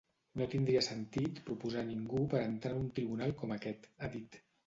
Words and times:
No 0.39 0.45
tindria 0.53 0.79
sentit 0.85 1.41
proposar 1.49 1.83
ningú 1.91 2.23
per 2.33 2.41
entrar 2.45 2.73
en 2.77 2.81
un 2.87 2.89
Tribunal 2.97 3.35
com 3.43 3.55
aquest, 3.59 3.89
ha 4.07 4.13
dit. 4.19 4.43